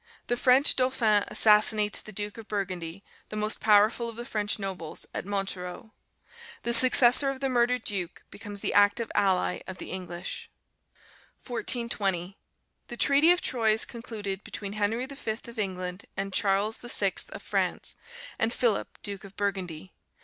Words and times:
The 0.25 0.35
French 0.35 0.75
Dauphin 0.75 1.25
assassinates 1.27 2.01
the 2.01 2.11
Duke 2.11 2.39
of 2.39 2.47
Burgundy, 2.47 3.03
the 3.29 3.35
most 3.35 3.59
powerful 3.59 4.09
of 4.09 4.15
the 4.15 4.25
French 4.25 4.57
nobles, 4.57 5.05
at 5.13 5.27
Montereau. 5.27 5.91
The 6.63 6.73
successor 6.73 7.29
of 7.29 7.39
the 7.39 7.49
murdered 7.49 7.83
duke 7.83 8.23
becomes 8.31 8.61
the 8.61 8.73
active 8.73 9.11
ally 9.13 9.59
of 9.67 9.77
the 9.77 9.91
English. 9.91 10.49
1420. 11.45 12.35
The 12.87 12.97
Treaty 12.97 13.29
of 13.29 13.41
Troyes 13.43 13.81
is 13.81 13.85
concluded 13.85 14.43
between 14.43 14.73
Henry 14.73 15.05
V. 15.05 15.29
of 15.47 15.59
England 15.59 16.05
and 16.17 16.33
Charles 16.33 16.77
VI. 16.77 17.13
of 17.29 17.43
France, 17.43 17.93
and 18.39 18.51
Philip, 18.51 18.97
duke 19.03 19.23
of 19.23 19.35
Burgundy. 19.37 19.93